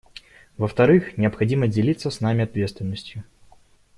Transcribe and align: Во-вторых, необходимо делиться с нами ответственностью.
Во-вторых, 0.57 1.19
необходимо 1.19 1.67
делиться 1.67 2.09
с 2.09 2.21
нами 2.21 2.43
ответственностью. 2.45 3.23